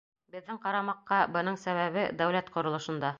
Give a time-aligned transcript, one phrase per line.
[0.35, 3.09] Беҙҙең ҡарамаҡҡа, бының сәбәбе дәүләт ҡоролошонда.